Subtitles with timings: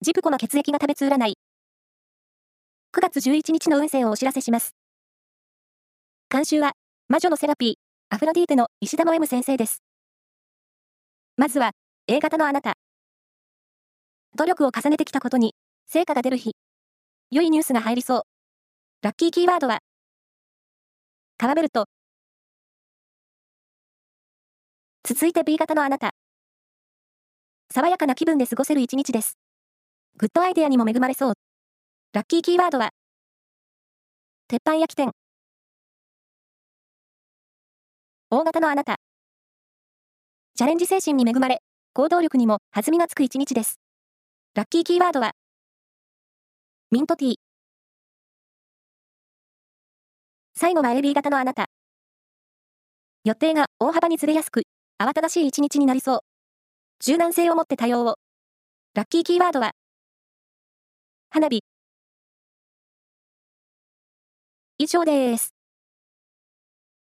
[0.00, 1.34] ジプコの血液が食べつ占い。
[2.96, 4.76] 9月11日の運勢をお知らせします。
[6.30, 6.74] 監修は、
[7.08, 7.74] 魔女のセラピー、
[8.14, 9.82] アフロディーテの石田の M 先生です。
[11.36, 11.72] まずは、
[12.06, 12.74] A 型のあなた。
[14.36, 15.56] 努力を重ねてきたことに、
[15.88, 16.52] 成果が出る日。
[17.32, 18.22] 良いニュースが入りそう。
[19.02, 19.80] ラッキーキーワードは、
[21.38, 21.86] カワベルト。
[25.02, 26.12] 続いて B 型のあなた。
[27.74, 29.36] 爽やかな気分で過ごせる一日です。
[30.20, 31.34] グッドアイデアにも恵まれそう。
[32.12, 32.90] ラッキーキーワードは、
[34.48, 35.12] 鉄板焼き店。
[38.28, 38.96] 大型のあなた。
[40.56, 41.60] チャレンジ精神に恵まれ、
[41.92, 43.78] 行動力にも弾みがつく一日です。
[44.56, 45.30] ラッキーキーワードは、
[46.90, 47.34] ミントティー。
[50.56, 51.66] 最後は AB 型のあなた。
[53.22, 54.64] 予定が大幅にずれやすく、
[55.00, 56.20] 慌ただしい一日になりそう。
[56.98, 58.16] 柔軟性を持って対応を。
[58.94, 59.70] ラッキーキーワードは、
[61.38, 61.62] 花火。
[64.78, 65.57] 以上です。